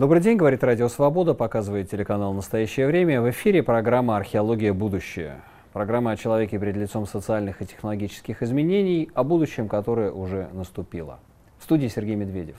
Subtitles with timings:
[0.00, 3.20] Добрый день, говорит Радио Свобода, показывает телеканал «Настоящее время».
[3.20, 4.72] В эфире программа «Археология.
[4.72, 5.42] Будущее».
[5.74, 11.18] Программа о человеке перед лицом социальных и технологических изменений, о будущем, которое уже наступило.
[11.58, 12.56] В студии Сергей Медведев.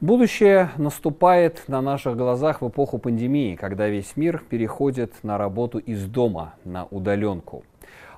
[0.00, 6.06] Будущее наступает на наших глазах в эпоху пандемии, когда весь мир переходит на работу из
[6.06, 7.62] дома, на удаленку.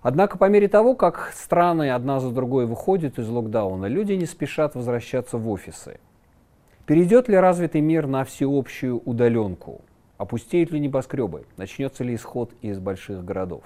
[0.03, 4.77] Однако по мере того, как страны одна за другой выходят из локдауна, люди не спешат
[4.77, 5.99] возвращаться в офисы.
[6.87, 9.81] Перейдет ли развитый мир на всеобщую удаленку?
[10.19, 11.45] Опустеют ли небоскребы?
[11.57, 13.65] Начнется ли исход из больших городов?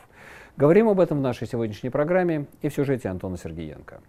[0.56, 4.00] Говорим об этом в нашей сегодняшней программе и в сюжете Антона Сергеенко.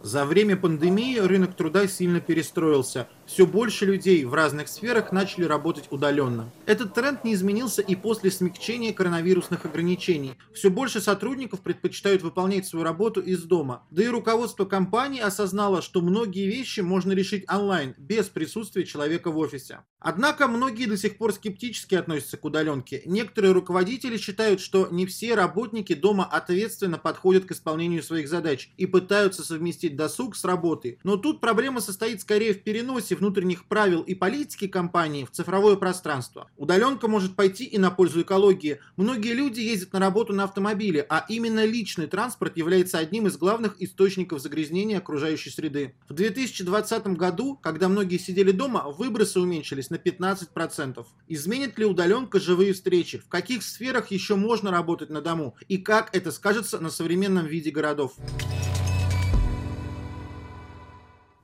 [0.00, 5.84] За время пандемии рынок труда сильно перестроился– все больше людей в разных сферах начали работать
[5.90, 6.50] удаленно.
[6.64, 10.32] Этот тренд не изменился и после смягчения коронавирусных ограничений.
[10.54, 13.86] Все больше сотрудников предпочитают выполнять свою работу из дома.
[13.90, 19.36] Да и руководство компании осознало, что многие вещи можно решить онлайн, без присутствия человека в
[19.36, 19.80] офисе.
[20.00, 23.02] Однако многие до сих пор скептически относятся к удаленке.
[23.04, 28.86] Некоторые руководители считают, что не все работники дома ответственно подходят к исполнению своих задач и
[28.86, 30.98] пытаются совместить досуг с работой.
[31.04, 36.50] Но тут проблема состоит скорее в переносе внутренних правил и политики компании в цифровое пространство.
[36.56, 38.80] Удаленка может пойти и на пользу экологии.
[38.96, 43.80] Многие люди ездят на работу на автомобиле, а именно личный транспорт является одним из главных
[43.80, 45.94] источников загрязнения окружающей среды.
[46.08, 51.06] В 2020 году, когда многие сидели дома, выбросы уменьшились на 15%.
[51.28, 53.18] Изменит ли удаленка живые встречи?
[53.18, 55.56] В каких сферах еще можно работать на дому?
[55.68, 58.14] И как это скажется на современном виде городов?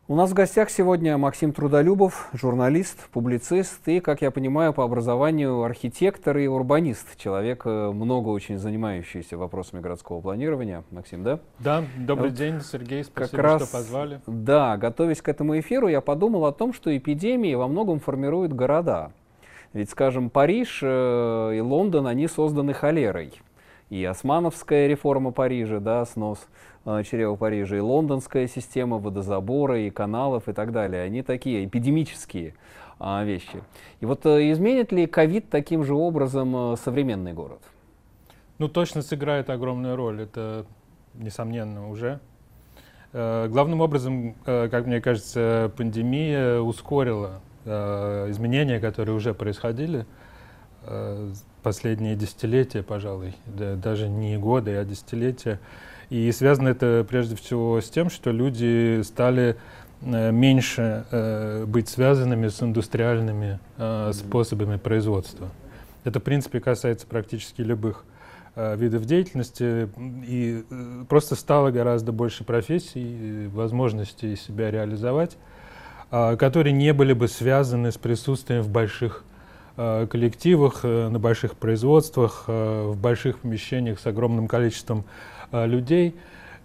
[0.07, 5.63] У нас в гостях сегодня Максим Трудолюбов, журналист, публицист и, как я понимаю, по образованию
[5.63, 7.17] архитектор и урбанист.
[7.17, 10.85] Человек, э, много очень занимающийся вопросами городского планирования.
[10.91, 11.41] Максим, да?
[11.59, 14.21] Да, добрый вот день, Сергей, спасибо, как раз, что позвали.
[14.27, 19.11] Да, готовясь к этому эфиру, я подумал о том, что эпидемии во многом формируют города.
[19.73, 23.33] Ведь, скажем, Париж э, и Лондон, они созданы холерой.
[23.91, 26.47] И османовская реформа Парижа, да, снос–
[26.87, 31.03] Э, чрева Парижа, и лондонская система водозабора, и каналов, и так далее.
[31.03, 32.55] Они такие эпидемические
[32.99, 33.63] а, вещи.
[34.01, 37.61] И вот а, изменит ли ковид таким же образом а, современный город?
[38.59, 40.67] Ну, точно сыграет огромную роль, это
[41.15, 42.21] несомненно уже.
[43.15, 50.05] Э, главным образом, э, как мне кажется, пандемия ускорила э, изменения, которые уже происходили э,
[51.65, 55.59] последние десятилетия, пожалуй, да, даже не годы, а десятилетия.
[56.11, 59.57] И связано это прежде всего с тем, что люди стали
[60.03, 65.49] э, меньше э, быть связанными с индустриальными э, способами производства.
[66.05, 68.05] Это, в принципе, касается практически любых
[68.55, 69.89] э, видов деятельности.
[70.29, 75.39] И э, просто стало гораздо больше профессий, возможностей себя реализовать,
[76.11, 79.34] э, которые не были бы связаны с присутствием в больших э,
[79.77, 85.05] коллективах, э, на больших производствах, э, в больших помещениях с огромным количеством
[85.55, 86.17] Э, людей.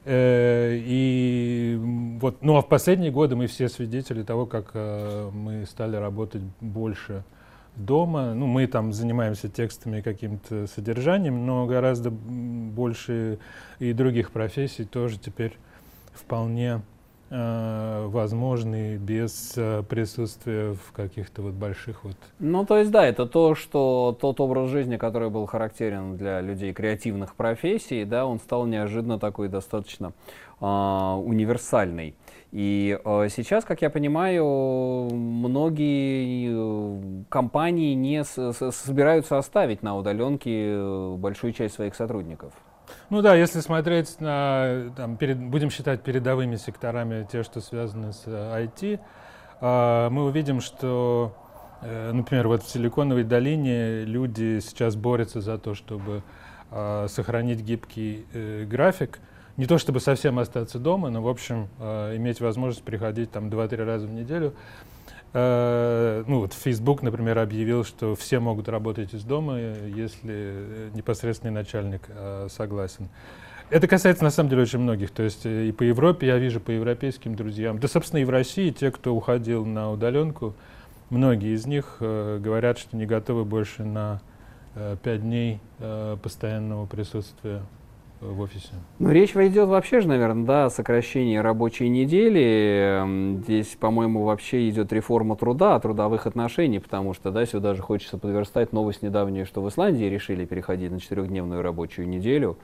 [0.06, 1.78] Э, и
[2.20, 6.42] вот, ну а в последние годы мы все свидетели того, как э, мы стали работать
[6.60, 7.24] больше
[7.76, 8.34] дома.
[8.34, 13.38] Ну, мы там занимаемся текстами каким-то содержанием, но гораздо больше
[13.78, 15.56] и других профессий тоже теперь
[16.14, 16.82] вполне э,
[17.30, 22.16] возможны без э, присутствия в каких-то вот больших вот...
[22.40, 26.74] Ну, то есть, да, это то, что тот образ жизни, который был характерен для людей
[26.74, 30.14] креативных профессий, да, он стал неожиданно такой достаточно
[30.60, 32.16] э, универсальный.
[32.52, 39.96] И э, сейчас, как я понимаю, многие э, компании не с, с, собираются оставить на
[39.96, 42.54] удаленке э, большую часть своих сотрудников.
[43.10, 48.28] Ну да, если смотреть на, там, перед, будем считать передовыми секторами те, что связаны с
[48.28, 49.00] IT, э,
[49.62, 51.36] а, мы увидим, что,
[51.82, 56.22] э, например, вот в Силиконовой долине люди сейчас борются за то, чтобы
[56.70, 59.20] э, сохранить гибкий э, график,
[59.58, 63.86] не то чтобы совсем остаться дома, но, в общем, э, иметь возможность приходить там 2-3
[63.86, 64.54] раза в неделю.
[65.34, 72.02] Э, ну вот Facebook, например, объявил, что все могут работать из дома, если непосредственный начальник
[72.08, 73.10] э, согласен.
[73.70, 75.12] Это касается, на самом деле, очень многих.
[75.12, 77.80] То есть э, и по Европе я вижу, по европейским друзьям.
[77.80, 80.56] Да, собственно, и в России те, кто уходил на удаленку,
[81.12, 84.22] многие из них э, говорят, что не готовы больше на
[84.74, 87.62] э, пять дней э, постоянного присутствия
[88.22, 88.70] в офисе?
[89.00, 93.40] Ну, речь идет вообще же, наверное, да, о сокращении рабочей недели.
[93.44, 98.74] Здесь, по-моему, вообще идет реформа труда, трудовых отношений, потому что, да, сюда же хочется подверстать
[98.74, 102.58] новость недавнюю, что в Исландии решили переходить на четырехдневную рабочую неделю.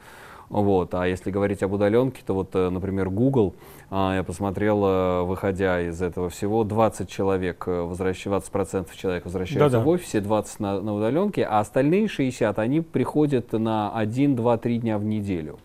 [0.49, 0.93] Вот.
[0.93, 3.55] А если говорить об удаленке, то вот, э, например, Google,
[3.89, 8.25] а, я посмотрел, э, выходя из этого всего, 20 человек, э, возвращ...
[8.25, 9.83] 20% человек возвращаются Да-да.
[9.83, 14.77] в офисе, 20 на, на удаленке, а остальные 60, они приходят на 1, 2, 3
[14.79, 15.59] дня в неделю.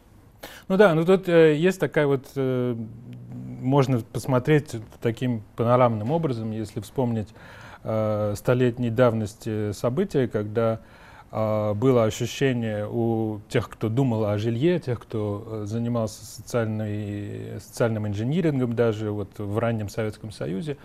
[0.69, 2.77] Ну да, ну тут э, есть такая вот, э,
[3.61, 7.29] можно посмотреть таким панорамным образом, если вспомнить
[7.85, 10.81] э, столетней давности события, когда
[11.31, 18.75] было ощущение у тех, кто думал о жилье, тех, кто э, занимался социальной, социальным инжинирингом
[18.75, 20.77] даже вот в раннем Советском Союзе,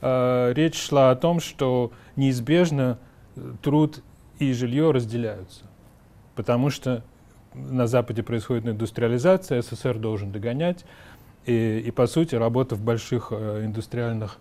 [0.00, 2.98] а, речь шла о том, что неизбежно
[3.36, 4.02] э, труд
[4.38, 5.64] и жилье разделяются,
[6.36, 7.02] потому что
[7.54, 10.84] на Западе происходит индустриализация, СССР должен догонять,
[11.46, 14.38] и, и по сути работа в больших э, индустриальных,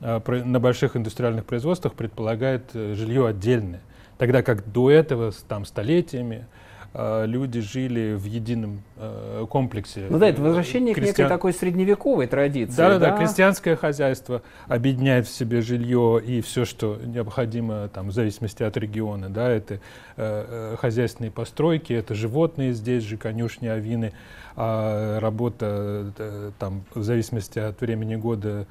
[0.00, 3.80] на больших индустриальных производствах предполагает жилье отдельное.
[4.18, 6.46] Тогда как до этого, там, столетиями,
[6.94, 10.06] э, люди жили в едином э, комплексе.
[10.08, 11.14] Ну да, это возвращение Крестьян...
[11.14, 12.76] к некой такой средневековой традиции.
[12.76, 18.12] Да, да, да, крестьянское хозяйство объединяет в себе жилье и все, что необходимо, там, в
[18.12, 19.78] зависимости от региона, да, это э,
[20.16, 24.12] э хозяйственные постройки, это животные здесь же, конюшни, авины,
[24.56, 28.66] а работа, э, там, в зависимости от времени года,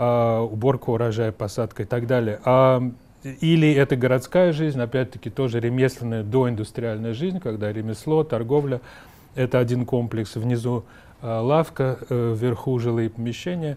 [0.00, 2.40] э, уборка урожая, посадка и так далее.
[2.44, 2.82] А
[3.22, 8.80] или это городская жизнь, опять-таки тоже ремесленная доиндустриальная жизнь, когда ремесло, торговля—
[9.34, 10.84] это один комплекс, внизу
[11.20, 13.76] э, лавка, э, вверху жилые помещения.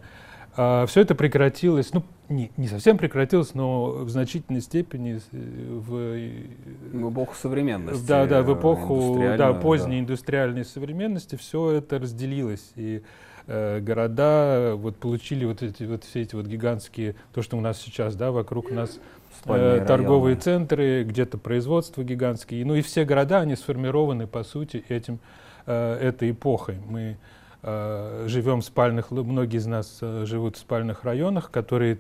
[0.56, 6.98] А все это прекратилось, ну, не, не совсем прекратилось, но в значительной степени э, в,
[6.98, 8.06] в эпоху современности.
[8.06, 10.00] Да, да, в эпоху да, поздней да.
[10.02, 12.72] индустриальной современности все это разделилось.
[12.76, 13.04] И
[13.48, 17.80] э, города вот получили вот эти вот все эти вот гигантские, то, что у нас
[17.80, 19.00] сейчас, да, вокруг нас
[19.46, 22.66] э, торговые центры, где-то производство гигантские.
[22.66, 25.20] Ну и все города, они сформированы, по сути, этим,
[25.66, 26.78] э, этой эпохой.
[26.88, 27.16] Мы э,
[27.64, 32.00] живем в спальных, многие из нас э, живут в спальных районах, которые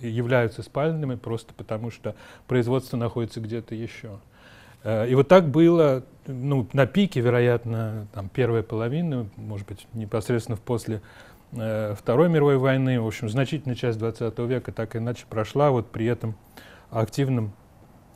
[0.00, 2.14] являются спальными просто потому, что
[2.46, 4.18] производство находится где-то еще.
[4.84, 10.56] Э, и вот так было ну, на пике, вероятно, там, первая половина, может быть, непосредственно
[10.56, 11.00] после
[11.52, 13.00] э, Второй мировой войны.
[13.00, 16.36] В общем, значительная часть 20 века так иначе прошла вот при этом
[16.90, 17.52] активном,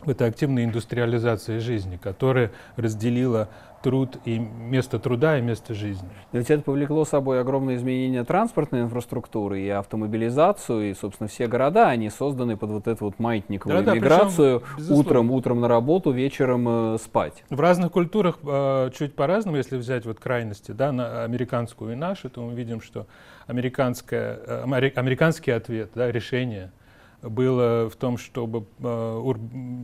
[0.05, 3.49] этой активной индустриализации жизни, которая разделила
[3.83, 6.09] труд и место труда и место жизни.
[6.33, 12.09] Ведь это повлекло собой огромные изменения транспортной инфраструктуры и автомобилизацию, и, собственно, все города, они
[12.11, 16.99] созданы под вот эту вот маятниковую да, миграцию, причем, утром, утром на работу, вечером э,
[16.99, 17.45] спать.
[17.51, 22.31] В разных культурах э, чуть по-разному, если взять вот крайности, да, на американскую и нашу,
[22.31, 23.07] то мы видим, что
[23.47, 26.71] американская, э, американский ответ, да, решение–
[27.23, 29.35] было в том, чтобы э,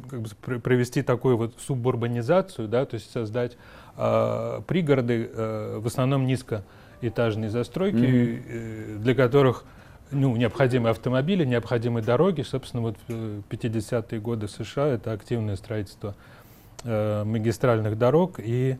[0.08, 3.56] как бы, провести такую вот субурбанизацию, да, то есть создать
[3.96, 8.98] э, пригороды, э, в основном низкоэтажные застройки, mm-hmm.
[8.98, 9.64] для которых
[10.10, 12.42] ну, необходимы автомобили, необходимы дороги.
[12.42, 16.16] Собственно, вот в 50-е годы США это активное строительство
[16.84, 18.78] э, магистральных дорог и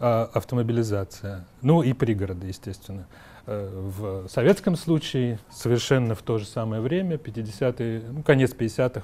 [0.00, 1.46] э, автомобилизация.
[1.62, 3.06] Ну и пригороды, естественно.
[3.08, 9.02] Э, в советском случае совершенно в то же самое время, 50-е, ну, конец 50-х,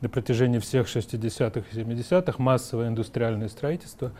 [0.00, 4.12] на протяжении всех 60-х и 70-х массовое индустриальное строительство,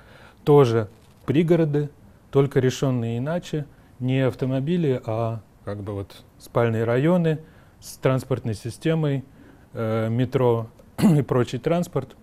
[0.45, 0.89] тоже
[1.27, 1.91] пригороды,
[2.31, 3.67] только решенные иначе,
[3.99, 7.41] не автомобили, а как бы вот спальные районы
[7.81, 9.25] с транспортной системой,
[9.73, 10.69] э, метро
[10.99, 12.17] и прочий транспорт.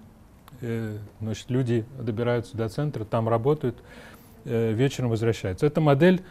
[0.61, 3.77] Э, значит, люди добираются до центра, там работают,
[4.45, 5.65] э, вечером возвращаются.
[5.65, 6.23] Эта модель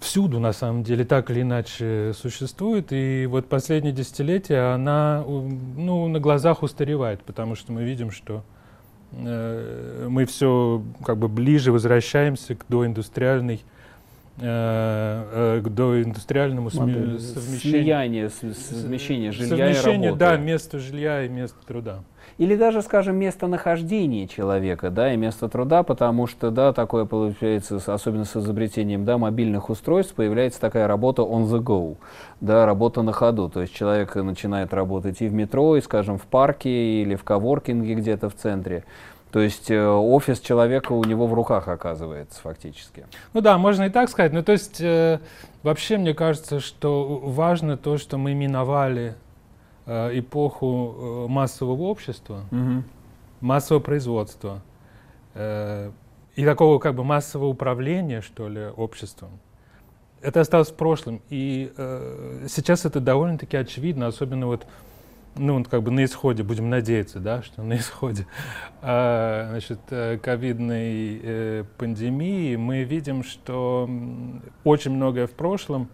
[0.00, 2.88] всюду, на самом деле, так или иначе существует.
[2.90, 8.42] И вот последние десятилетия она ну, на глазах устаревает, потому что мы видим, что
[9.12, 13.62] э, мы все как бы ближе возвращаемся к доиндустриальной
[14.38, 17.82] э, э, к доиндустриальному сме- совмещению.
[17.82, 20.18] Слияние, совмещение жилья совмещение, и работы.
[20.18, 22.02] да, место жилья и место труда.
[22.38, 28.26] Или даже, скажем, местонахождение человека, да, и место труда, потому что, да, такое получается, особенно
[28.26, 31.96] с изобретением, да, мобильных устройств, появляется такая работа on the go,
[32.42, 33.48] да, работа на ходу.
[33.48, 37.94] То есть человек начинает работать и в метро, и, скажем, в парке, или в коворкинге
[37.94, 38.84] где-то в центре.
[39.32, 43.06] То есть э, офис человека у него в руках оказывается фактически.
[43.34, 44.32] Ну да, можно и так сказать.
[44.32, 45.20] Ну то есть э,
[45.62, 49.14] вообще мне кажется, что важно то, что мы миновали
[49.86, 52.82] эпоху э, массового общества, угу.
[53.40, 54.62] массового производства
[55.34, 55.90] э,
[56.34, 59.30] и такого как бы массового управления, что ли, обществом.
[60.22, 61.22] Это осталось в прошлом.
[61.30, 64.66] И э, сейчас это довольно-таки очевидно, особенно вот
[65.38, 68.26] ну, как бы на исходе, будем надеяться, да, что на исходе
[68.82, 73.88] а, значит, э, ковидной э, пандемии мы видим, что
[74.64, 75.88] очень многое в прошлом,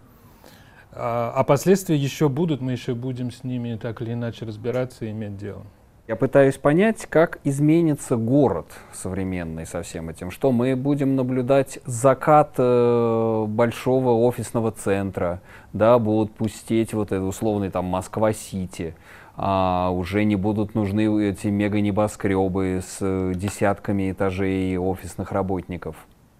[0.95, 5.11] а, а последствия еще будут, мы еще будем с ними так или иначе разбираться и
[5.11, 5.63] иметь дело.
[6.05, 10.31] Я пытаюсь понять, как изменится город современный со всем этим.
[10.31, 17.69] Что мы будем наблюдать закат э, большого офисного центра, да, будут пустеть вот этот условный
[17.69, 18.95] там Москва-Сити,
[19.37, 25.95] а, уже не будут нужны эти мега-небоскребы с э, десятками этажей офисных работников.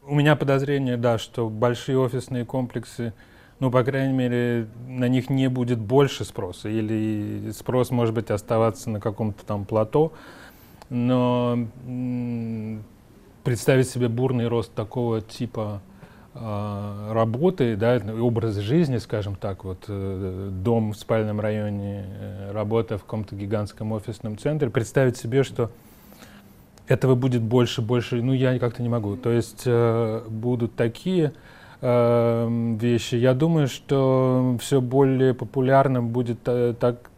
[0.05, 3.13] У меня подозрение, да, что большие офисные комплексы
[3.63, 8.89] ну, по крайней мере, на них не будет больше спроса, или спрос может быть оставаться
[8.89, 10.11] на каком-то там плато,
[10.89, 11.57] но
[13.45, 15.81] представить себе бурный рост такого типа
[16.33, 22.97] э, работы, да, образ жизни, скажем так, вот э, дом в спальном районе, э, работа
[22.97, 25.71] в каком-то гигантском офисном центре, представить себе, что
[26.89, 29.15] этого будет больше, больше, ну я как-то не могу.
[29.15, 31.31] То есть э, будут такие
[31.85, 33.15] Эм, вещи.
[33.15, 37.11] Я думаю, что все более популярным будет э, так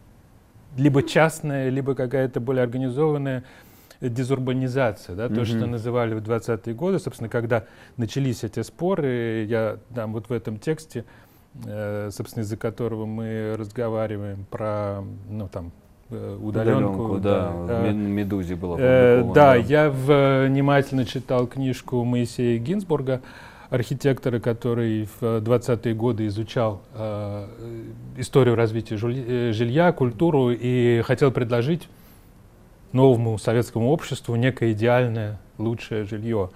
[0.76, 3.44] либо частная, либо какая-то более организованная
[4.00, 5.34] дезурбанизация, да, mm-hmm.
[5.36, 7.62] то, что называли в 20-е годы, собственно, когда
[7.96, 11.04] начались эти споры, я там вот в этом тексте,
[11.64, 15.70] э, собственно, из-за которого мы разговариваем про, ну, там,
[16.10, 17.04] э, удаленку.
[17.04, 17.92] удаленку да, да.
[17.92, 23.22] Медузе было э, Да, я внимательно читал книжку Моисея Гинзбурга
[23.70, 27.48] архитектора, который в 20-е годы изучал э,
[28.16, 31.88] историю развития э, жилья, культуру и хотел предложить
[32.92, 36.50] новому советскому обществу некое идеальное, лучшее жилье.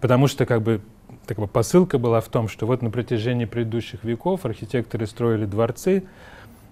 [0.00, 0.80] Потому что как бы,
[1.26, 6.04] так бы посылка была в том, что вот на протяжении предыдущих веков архитекторы строили дворцы,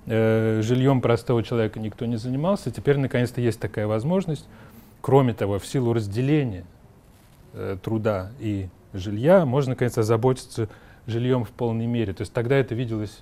[0.07, 4.47] э, жильем простого человека никто не занимался, теперь наконец-то есть такая возможность.
[5.03, 6.65] Кроме того, в силу разделения
[7.53, 8.69] э, труда и
[8.99, 10.69] жилья, можно, наконец, озаботиться
[11.07, 12.13] жильем в полной мере.
[12.13, 13.21] То есть тогда это виделось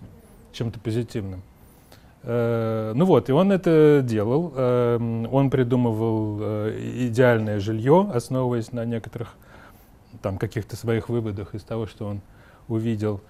[0.53, 1.43] чем-то позитивным.
[2.23, 4.53] Э, ну вот, и он это делал.
[4.57, 9.35] Э, он придумывал э, идеальное жилье, основываясь на некоторых
[10.23, 12.21] там каких-то своих выводах из того, что он
[12.69, 13.21] увидел.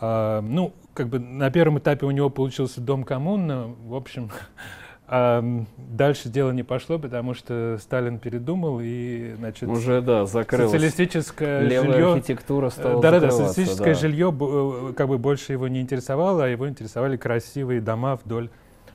[0.00, 3.74] А, ну, как бы на первом этапе у него получился дом коммуна.
[3.86, 4.30] В общем,
[5.16, 5.44] А
[5.76, 10.72] дальше дело не пошло, потому что Сталин передумал и, значит, уже да, закрылось.
[10.72, 14.00] Социалистическое Левая жилье, архитектура стала да, да, да, социалистическое да.
[14.00, 18.50] жилье э, как бы больше его не интересовало, а его интересовали красивые дома вдоль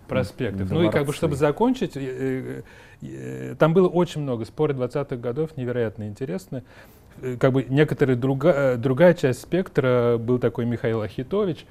[0.10, 0.68] проспектов.
[0.68, 0.74] Дворцы.
[0.74, 2.64] Ну и как бы чтобы закончить, э,
[3.02, 6.64] э, там было очень много споры 20-х годов, невероятно интересно.
[7.40, 11.66] Как бы некоторая друга, другая часть спектра был такой Михаил Ахитович,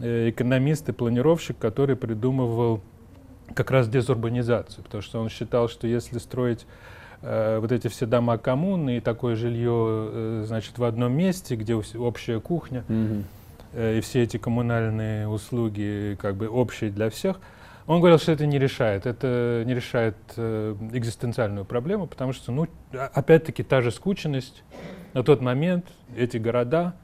[0.00, 2.82] экономист и планировщик, который придумывал
[3.54, 6.66] как раз дезурбанизацию, потому что он считал, что если строить
[7.22, 11.74] э, вот эти все дома коммуны и такое жилье, э, значит, в одном месте, где
[11.74, 13.24] общая кухня, mm-hmm.
[13.74, 17.40] э, и все эти коммунальные услуги как бы общие для всех,
[17.86, 22.66] он говорил, что это не решает, это не решает э, экзистенциальную проблему, потому что, ну,
[22.92, 24.64] опять-таки, та же скученность
[25.14, 25.86] на тот момент,
[26.16, 26.94] эти города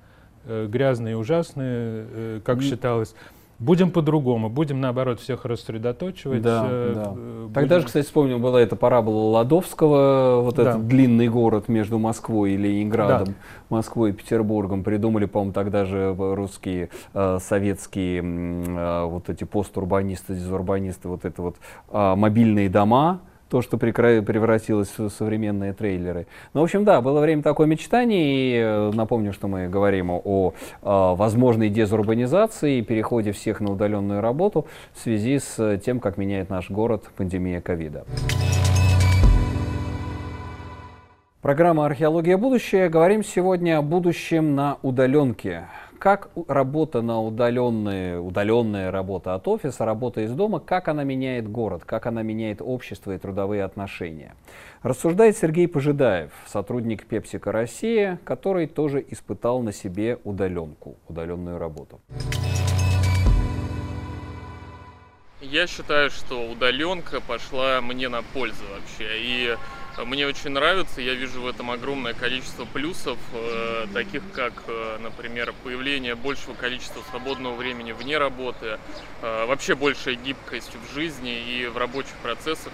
[0.44, 2.62] э, грязные и ужасные, э, как mm-hmm.
[2.62, 3.14] считалось,
[3.62, 6.42] Будем по-другому, будем наоборот всех рассредоточивать.
[6.42, 7.10] Да, э, да.
[7.10, 7.52] Будем...
[7.54, 10.70] Тогда же, кстати, вспомнил, была эта парабола Ладовского, вот да.
[10.70, 13.34] этот длинный город между Москвой и Ленинградом, да.
[13.68, 14.82] Москвой и Петербургом.
[14.82, 21.56] Придумали, по-моему, тогда же русские, э, советские э, вот эти постурбанисты, дезурбанисты, вот это вот
[21.92, 23.20] э, мобильные дома,
[23.52, 26.26] то, что превратилось в современные трейлеры.
[26.54, 28.22] Ну, в общем, да, было время такой мечтаний.
[28.24, 34.22] И э, напомню, что мы говорим о, о возможной дезурбанизации и переходе всех на удаленную
[34.22, 38.06] работу в связи с тем, как меняет наш город пандемия ковида.
[41.42, 42.38] Программа «Археология.
[42.38, 42.88] Будущее».
[42.88, 45.64] Говорим сегодня о будущем на удаленке
[46.02, 51.84] как работа на удаленные, удаленная работа от офиса, работа из дома, как она меняет город,
[51.86, 54.34] как она меняет общество и трудовые отношения.
[54.82, 62.00] Рассуждает Сергей Пожидаев, сотрудник Пепсика Россия, который тоже испытал на себе удаленку, удаленную работу.
[65.40, 69.06] Я считаю, что удаленка пошла мне на пользу вообще.
[69.20, 69.56] И
[69.98, 75.54] мне очень нравится, я вижу в этом огромное количество плюсов, э, таких как, э, например,
[75.62, 78.78] появление большего количества свободного времени вне работы,
[79.20, 82.72] э, вообще большая гибкость в жизни и в рабочих процессах,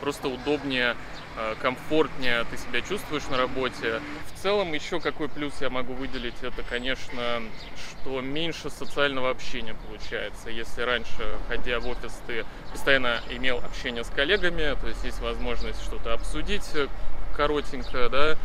[0.00, 0.96] просто удобнее
[1.60, 4.00] комфортнее ты себя чувствуешь на работе.
[4.34, 7.42] В целом еще какой плюс я могу выделить, это, конечно,
[7.76, 10.50] что меньше социального общения получается.
[10.50, 15.82] Если раньше, ходя в офис, ты постоянно имел общение с коллегами, то есть есть возможность
[15.82, 16.64] что-то обсудить
[17.36, 18.36] коротенько, да,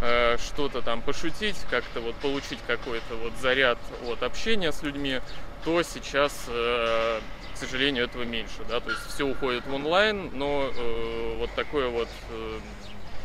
[0.00, 5.20] э, что-то там пошутить, как-то вот получить какой-то вот заряд от общения с людьми,
[5.64, 7.20] то сейчас, э,
[7.66, 12.08] сожалению, этого меньше, да, то есть все уходит в онлайн, но э, вот такое вот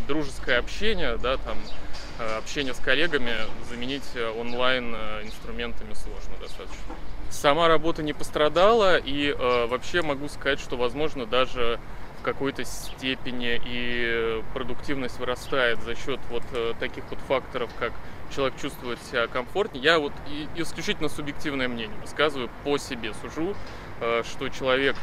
[0.07, 1.57] дружеское общение, да, там
[2.37, 3.33] общение с коллегами
[3.69, 4.05] заменить
[4.39, 6.95] онлайн инструментами сложно достаточно.
[7.29, 11.77] Сама работа не пострадала и вообще могу сказать, что возможно даже
[12.19, 17.93] в какой-то степени и продуктивность вырастает за счет вот э, таких вот факторов, как
[18.35, 19.83] человек чувствует себя комфортнее.
[19.83, 20.13] Я вот
[20.55, 23.55] исключительно субъективное мнение высказываю по себе, сужу, э,
[23.99, 24.95] что человек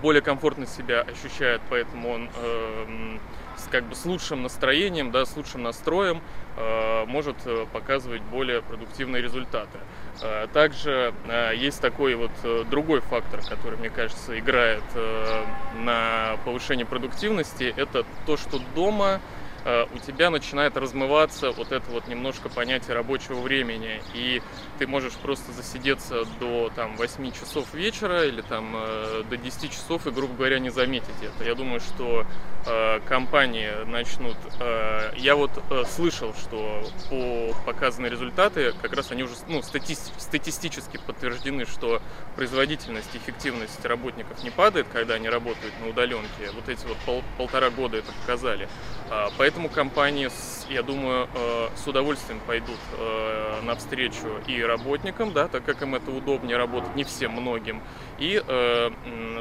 [0.00, 3.18] более комфортно себя ощущает, поэтому он э,
[3.56, 6.20] с, как бы с лучшим настроением, да, с лучшим настроем
[6.56, 9.78] э, может э, показывать более продуктивные результаты.
[10.22, 15.44] Э, также э, есть такой вот э, другой фактор, который, мне кажется, играет э,
[15.78, 17.72] на повышение продуктивности.
[17.76, 19.35] Это то, что дома Э,
[19.66, 24.40] у тебя начинает размываться вот это вот немножко понятие рабочего времени, и
[24.78, 30.06] ты можешь просто засидеться до там 8 часов вечера или там э, до 10 часов
[30.06, 31.44] и, грубо говоря, не заметить это.
[31.44, 32.24] Я думаю, что
[32.66, 34.36] э, компании начнут...
[34.60, 39.94] Э, я вот э, слышал, что по показанные результаты, как раз они уже ну, стати
[39.94, 42.00] статистически подтверждены, что
[42.36, 46.50] производительность, эффективность работников не падает, когда они работают на удаленке.
[46.54, 48.68] Вот эти вот пол полтора года это показали.
[49.10, 50.28] А, поэтому компании,
[50.68, 56.10] я думаю, э, с удовольствием пойдут э, навстречу и работникам, да, так как им это
[56.10, 57.80] удобнее работать, не всем, многим,
[58.18, 58.90] и э,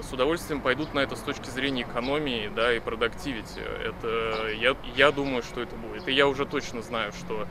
[0.02, 3.60] с удовольствием пойдут на это с точки зрения экономии, да, и продуктивити.
[3.60, 6.08] Это, я, я думаю, что это будет.
[6.08, 7.46] И я уже точно знаю, что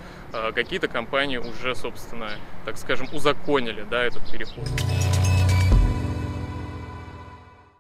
[0.54, 2.30] какие-то компании уже, собственно,
[2.64, 4.64] так скажем, узаконили, да, этот переход.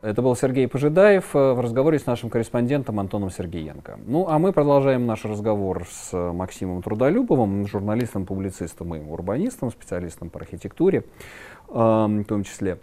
[0.04, 4.00] Это был Сергей Пожидаев э, в разговоре с нашим корреспондентом Антоном Сергеенко.
[4.06, 10.40] Ну, а мы продолжаем наш разговор с Максимом Трудолюбовым, журналистом, публицистом и урбанистом, специалистом по
[10.40, 11.04] архитектуре
[11.70, 12.80] эм, в том числе.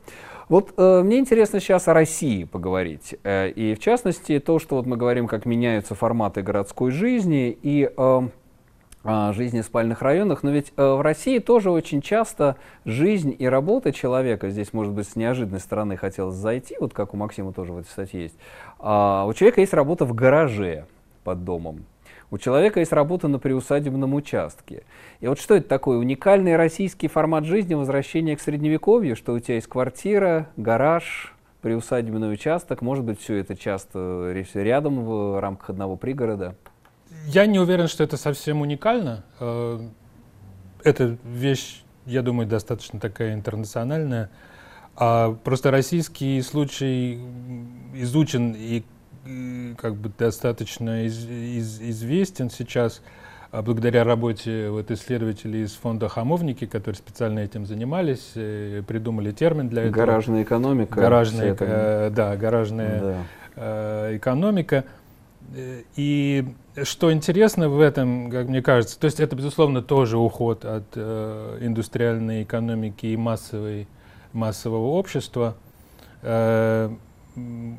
[0.49, 3.15] Вот э, мне интересно сейчас о России поговорить.
[3.23, 7.87] Э, и в частности, то, что вот мы говорим, как меняются форматы городской жизни и
[7.95, 8.21] э,
[9.03, 13.91] жизни в спальных районах, но ведь э, в России тоже очень часто жизнь и работа
[13.91, 17.79] человека, здесь, может быть, с неожиданной стороны хотелось зайти, вот как у Максима тоже в
[17.79, 18.35] этой статье есть,
[18.79, 20.85] а, у человека есть работа в гараже
[21.23, 21.85] под домом,
[22.29, 24.83] у человека есть работа на приусадебном участке.
[25.19, 25.97] И вот что это такое?
[25.97, 32.81] Уникальный российский формат жизни, возвращение к средневековью, что у тебя есть квартира, гараж, приусадебный участок,
[32.81, 36.55] может быть, все это часто рядом в рамках одного пригорода–
[37.33, 39.23] я не уверен, что это совсем уникально.
[39.39, 39.79] Э,
[40.83, 44.29] эта вещь, я думаю, достаточно такая интернациональная.
[44.95, 47.21] А просто российский случай
[47.95, 48.83] изучен и
[49.77, 53.01] как бы достаточно из, из, известен сейчас
[53.51, 59.67] а благодаря работе вот исследователей из фонда «Хамовники», которые специально этим занимались, э, придумали термин
[59.67, 59.93] для этого.
[59.93, 60.95] Гаражная экономика.
[60.95, 63.15] Гаражная, э, да, гаражная да.
[63.57, 64.85] Э, экономика.
[65.53, 66.45] И
[66.83, 71.57] что интересно в этом, как мне кажется, то есть это, безусловно, тоже уход от э,
[71.61, 73.87] индустриальной экономики и массовой,
[74.31, 75.55] массового общества.
[76.21, 76.89] Э,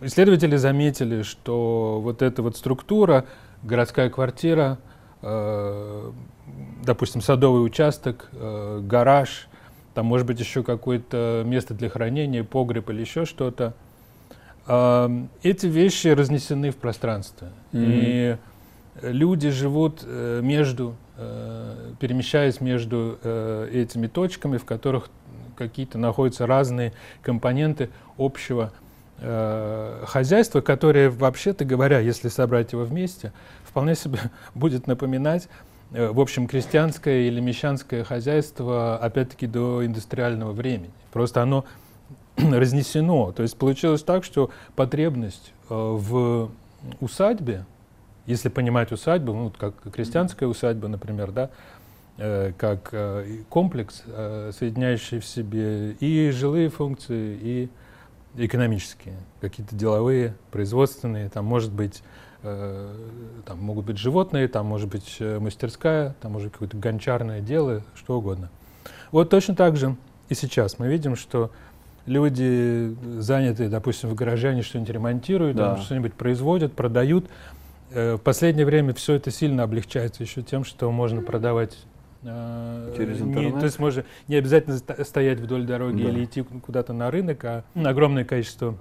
[0.03, 3.25] исследователи заметили, что вот эта вот структура,
[3.63, 4.79] городская квартира,
[5.23, 6.11] э,
[6.85, 9.49] допустим, садовый участок, э, гараж,
[9.95, 13.75] там может быть еще какое-то место для хранения, погреб или еще что-то,
[14.67, 17.49] э, эти вещи разнесены в пространстве.
[17.73, 18.03] Mm-hmm.
[18.03, 18.37] И
[19.03, 25.09] люди живут э, между, э, перемещаясь между э, этими точками, в которых
[25.57, 28.73] какие-то находятся разные компоненты общего
[30.05, 34.19] хозяйства, которые, вообще-то говоря, если собрать его вместе, вполне себе
[34.57, 35.49] будет напоминать
[35.91, 40.91] в общем, крестьянское или мещанское хозяйство, опять-таки, до индустриального времени.
[41.13, 41.67] Просто оно
[42.37, 43.33] разнесено.
[43.33, 46.51] То есть получилось так, что потребность в
[47.01, 47.65] усадьбе,
[48.27, 51.51] если понимать усадьбу, ну, как крестьянская усадьба, например, да,
[52.19, 57.69] э, как э, комплекс, э, соединяющий в себе и жилые функции, и
[58.37, 62.03] экономические, какие-то деловые, производственные, там может быть
[62.43, 62.95] э,
[63.45, 67.83] там могут быть животные, там может быть э, мастерская, там может быть какое-то гончарное дело,
[67.95, 68.51] что угодно.
[69.11, 69.97] Вот точно так же
[70.29, 71.51] и сейчас мы видим, что
[72.07, 75.77] люди заняты, допустим, в гараже, они что-нибудь ремонтируют, да.
[75.77, 77.27] что-нибудь производят, продают,
[77.91, 81.77] в последнее время все это сильно облегчается еще тем, что можно продавать
[82.23, 83.55] Через интернет?
[83.55, 86.09] Не, то есть можно не обязательно стоять вдоль дороги да.
[86.09, 88.77] или идти куда-то на рынок, а огромное количество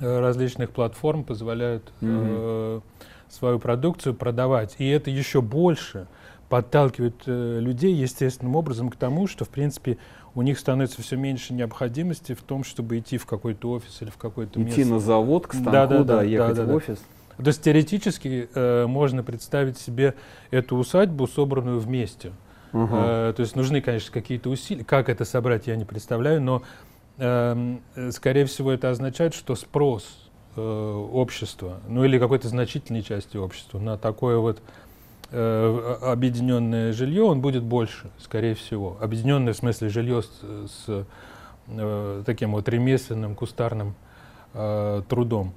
[0.00, 2.80] различных платформ позволяют mm-hmm.
[2.80, 2.80] э,
[3.28, 4.76] свою продукцию продавать.
[4.78, 6.06] И это еще больше
[6.48, 9.98] подталкивает э, людей естественным образом к тому, что, в принципе,
[10.34, 14.16] у них становится все меньше необходимости в том, чтобы идти в какой-то офис или в
[14.16, 14.80] какой-то место.
[14.80, 16.98] Идти на завод, к станку, да, да, да, ехать да, да, в офис.
[17.36, 20.14] То есть теоретически э, можно представить себе
[20.50, 22.32] эту усадьбу, собранную вместе.
[22.72, 22.88] Угу.
[22.90, 24.84] Э, то есть нужны, конечно, какие-то усилия.
[24.84, 26.62] Как это собрать, я не представляю, но,
[27.18, 27.78] э,
[28.10, 33.98] скорее всего, это означает, что спрос э, общества, ну или какой-то значительной части общества на
[33.98, 34.62] такое вот
[35.32, 38.96] э, объединенное жилье, он будет больше, скорее всего.
[39.00, 40.28] Объединенное в смысле жилье с,
[40.86, 41.06] с
[41.68, 43.94] э, таким вот ремесленным, кустарным
[44.54, 45.54] э, трудом.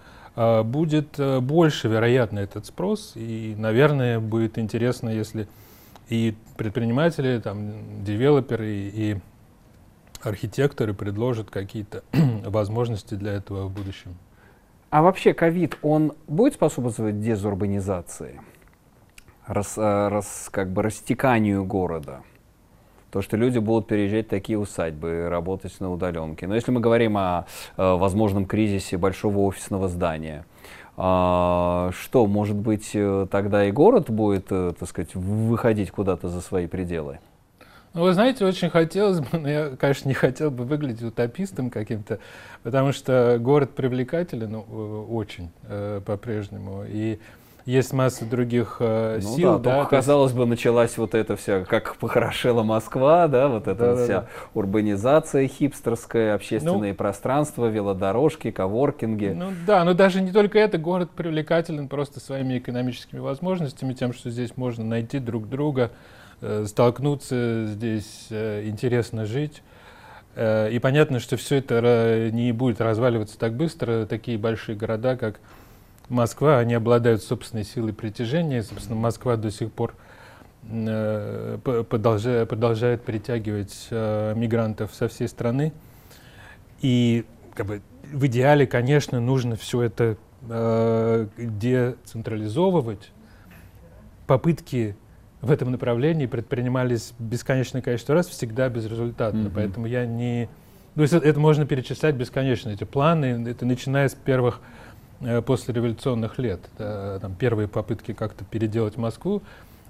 [0.65, 5.47] Будет больше, вероятно, этот спрос, и, наверное, будет интересно, если
[6.09, 9.17] и предприниматели, там, девелоперы и
[10.21, 12.03] архитекторы предложат какие-то
[12.45, 14.15] возможности для этого в будущем.
[14.89, 18.39] А вообще ковид, он будет способствовать дезурбанизации?
[19.47, 22.21] Рас, э, рас, как бы растеканию города.
[23.11, 26.47] То, что люди будут переезжать в такие усадьбы, работать на удаленке.
[26.47, 27.45] Но если мы говорим о,
[27.77, 30.45] о э, возможном кризисе большого офисного здания,
[30.97, 36.67] а, что, может быть, э, тогда и город будет, так сказать, выходить куда-то за свои
[36.67, 37.19] пределы?
[37.95, 42.19] Ну, вы знаете, очень хотелось бы, но я, конечно, не хотел бы выглядеть утопистом каким-то,
[42.63, 46.83] потому что город привлекателен ну, очень э, по-прежнему.
[46.85, 47.19] И
[47.65, 49.59] есть масса других э, ну, сил.
[49.59, 53.89] Да, да, казалось бы, началась вот эта вся, как похорошела Москва, да, вот эта да,
[53.89, 54.27] вот да, вся да.
[54.53, 59.33] урбанизация хипстерская, общественные ну, пространства, велодорожки, коворкинги.
[59.35, 64.29] Ну да, но даже не только это, город привлекателен просто своими экономическими возможностями, тем, что
[64.29, 65.91] здесь можно найти друг друга,
[66.41, 69.63] э, столкнуться, здесь э, интересно жить.
[70.35, 74.05] Э, и понятно, что все это не будет разваливаться так быстро.
[74.05, 75.39] Такие большие города, как
[76.09, 78.61] Москва, они обладают собственной силой притяжения.
[78.63, 79.95] Собственно, Москва до сих пор
[80.63, 85.73] э, продолжает, продолжает притягивать э, мигрантов со всей страны.
[86.81, 93.11] И как бы, в идеале, конечно, нужно все это э, децентрализовывать.
[94.27, 94.95] Попытки
[95.41, 99.47] в этом направлении предпринимались бесконечное количество раз, всегда безрезультатно.
[99.47, 99.51] Mm-hmm.
[99.53, 100.49] Поэтому я не...
[100.95, 104.61] То есть это, это можно перечислять бесконечно, эти планы, это начиная с первых
[105.21, 106.59] Э, после революционных лет.
[106.77, 109.41] Да, там первые попытки как-то переделать Москву,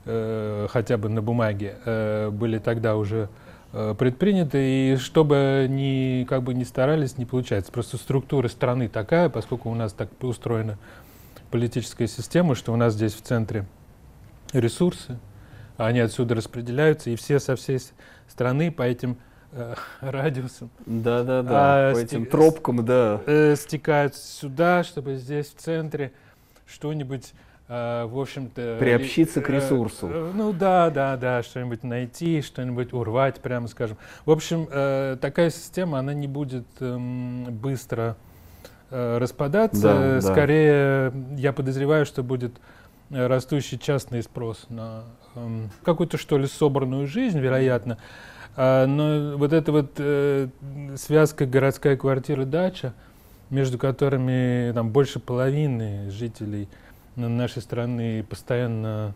[0.05, 3.29] э, хотя бы на бумаге, э, были тогда уже
[3.73, 7.71] э, предприняты, и чтобы ни, как бы ни старались, не получается.
[7.71, 10.77] Просто структура страны такая, поскольку у нас так устроена
[11.49, 13.65] политическая система, что у нас здесь в центре
[14.53, 15.17] ресурсы,
[15.77, 17.79] они отсюда распределяются, и все со всей
[18.27, 19.17] страны по этим
[20.01, 20.69] радиусом.
[20.85, 21.89] Да, да, да.
[21.89, 23.21] А, по этим тропкам, да.
[23.25, 26.11] Э, стекают сюда, чтобы здесь в центре
[26.67, 27.33] что-нибудь,
[27.67, 28.77] э, в общем-то...
[28.79, 30.09] Приобщиться э, к ресурсу.
[30.11, 33.97] Э, ну да, да, да, что-нибудь найти, что-нибудь урвать, прямо скажем.
[34.25, 36.97] В общем, э, такая система, она не будет э,
[37.49, 38.17] быстро
[38.89, 39.81] э, распадаться.
[39.81, 41.35] Да, Скорее, да.
[41.37, 42.53] я подозреваю, что будет
[43.09, 45.03] э, растущий частный спрос на
[45.35, 47.97] э, какую-то, что ли, собранную жизнь, вероятно.
[47.99, 50.47] А, но вот эта вот э,
[50.95, 52.93] связка городская квартира-дача,
[53.49, 56.69] между которыми там больше половины жителей
[57.15, 59.13] нашей страны постоянно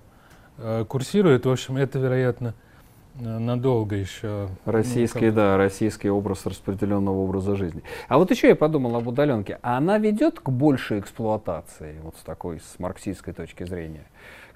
[0.58, 2.54] э, курсирует, в общем, это, вероятно,
[3.20, 4.50] надолго еще.
[4.66, 7.84] Ну, российский, ну, да, российский образ распределенного образа жизни.
[8.08, 9.60] А вот еще я подумал об удаленке.
[9.62, 14.06] А она ведет к большей эксплуатации, вот с такой, с марксистской точки зрения?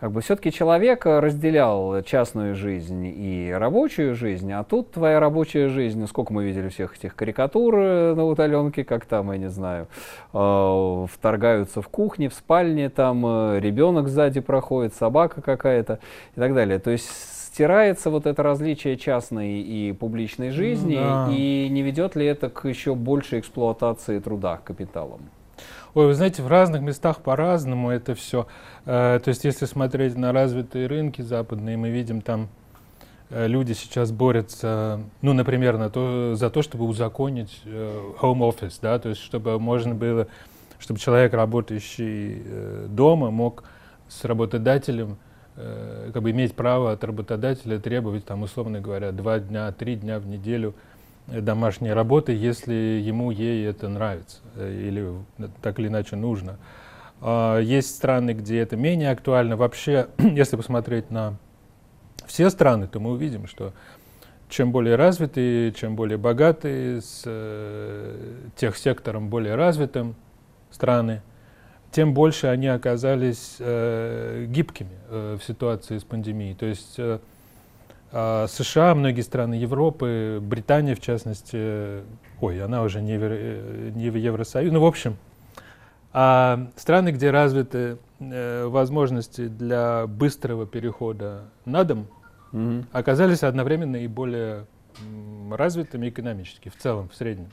[0.04, 5.98] как бы все-таки человек разделял частную жизнь и рабочую жизнь, а тут твоя рабочая жизнь,
[5.98, 9.88] ну, сколько мы видели всех этих карикатур э, на удаленке, как там, я не знаю,
[10.34, 16.00] э, вторгаются в кухне, в спальне, там э, ребенок сзади проходит, собака какая-то
[16.36, 16.80] и так далее.
[16.80, 17.10] То есть
[17.54, 21.30] стирается вот это различие частной и публичной жизни, да.
[21.32, 25.22] и не ведет ли это к еще большей эксплуатации труда капиталом?
[25.94, 28.48] Ой, вы знаете, в разных местах по-разному это все.
[28.86, 32.50] Э, то есть, если смотреть на развитые рынки западные, мы видим там
[33.30, 38.80] э, люди сейчас борются, ну, например, на то, за то, чтобы узаконить э, home office,
[38.82, 40.26] да, то есть, чтобы можно было,
[40.80, 43.64] чтобы человек, работающий дома, мог
[44.10, 45.18] с работодателем
[45.56, 50.28] как бы иметь право от работодателя требовать, там, условно говоря, два дня, три дня в
[50.28, 50.74] неделю
[51.28, 55.14] домашней работы, если ему, ей это нравится э, или
[55.62, 56.58] так или иначе нужно.
[57.22, 59.56] А, есть страны, где это менее актуально.
[59.56, 61.38] Вообще, если посмотреть на
[62.28, 63.74] все страны, то мы увидим, что
[64.50, 70.16] чем более развитые, чем более богатые, с э, тех сектором более развитым
[70.70, 71.22] страны,
[71.94, 76.56] тем больше они оказались э, гибкими э, в ситуации с пандемией.
[76.56, 77.20] То есть э,
[78.12, 82.02] э, США, многие страны Европы, Британия в частности,
[82.42, 85.18] ой, она уже не, в, не в Евросоюзе, ну в общем,
[86.14, 92.08] а страны, где развиты э, возможности для быстрого перехода на дом,
[92.52, 92.86] угу.
[92.92, 94.66] оказались одновременно и более
[95.52, 97.50] развитыми экономически, в целом, в среднем.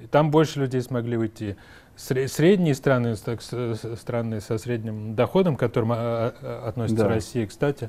[0.00, 1.56] И там больше людей смогли уйти.
[1.96, 5.96] Средние страны, так, страны со средним доходом, к которым а,
[6.42, 7.08] а, относится да.
[7.08, 7.88] Россия, кстати,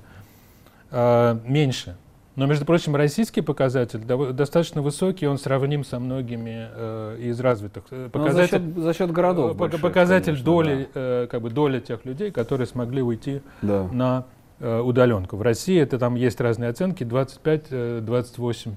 [0.92, 1.98] а, меньше.
[2.38, 7.86] Но, между прочим, российский показатель достаточно высокий, он сравним со многими э, из развитых.
[7.90, 9.58] Э, показатель, за, счет, за счет городов.
[9.58, 11.24] Больших, показатель конечно, доли, да.
[11.24, 13.88] э, как бы доля тех людей, которые смогли уйти да.
[13.92, 14.26] на
[14.60, 15.36] э, удаленку.
[15.36, 18.74] В России это там есть разные оценки, 25-28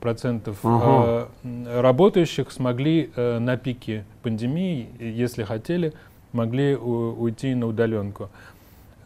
[0.00, 1.28] процентов ага.
[1.42, 5.92] э, работающих смогли э, на пике пандемии, если хотели,
[6.32, 8.30] могли уйти на удаленку.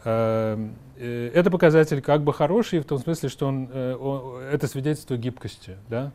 [0.05, 0.59] Э,
[0.97, 5.17] э, это показатель как бы хороший в том смысле, что он, э, он, это свидетельство
[5.17, 6.13] гибкости, да,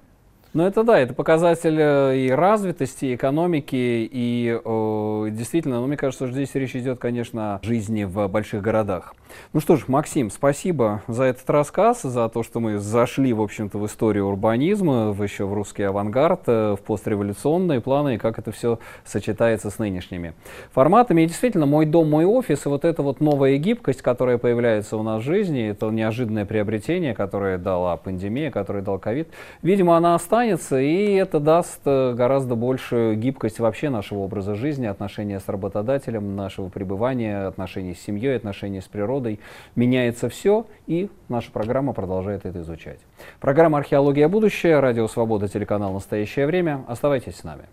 [0.53, 5.95] ну это да, это показатель э, и развитости, и экономики, и о, действительно, ну, мне
[5.95, 9.15] кажется, что здесь речь идет, конечно, о жизни в больших городах.
[9.54, 13.78] Ну что ж, Максим, спасибо за этот рассказ, за то, что мы зашли, в общем-то,
[13.78, 18.52] в историю урбанизма, в еще в русский авангард, э, в постреволюционные планы, и как это
[18.52, 20.34] все сочетается с нынешними
[20.72, 21.22] форматами.
[21.22, 25.04] И действительно, мой дом, мой офис, и вот эта вот новая гибкость, которая появляется у
[25.04, 29.30] нас в жизни, это неожиданное приобретение, которое дала пандемия, которое дал ковид,
[29.62, 35.39] видимо, она останется и это даст э, гораздо большую гибкость вообще нашего образа жизни, отношения
[35.39, 38.86] с работодателем, нашего пребывания, отношений с семьей, отношений с
[39.21, 39.39] природой.
[39.75, 42.99] Меняется все, и наша программа продолжает это изучать.
[43.39, 44.27] Программа «Археология.
[44.27, 46.84] Будущее», радио «Свобода», телеканал «Настоящее время».
[46.88, 47.63] Оставайтесь с нами.